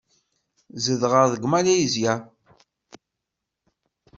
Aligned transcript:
Zedɣeɣ 0.83 1.25
deg 1.33 1.43
Malizya. 1.47 2.13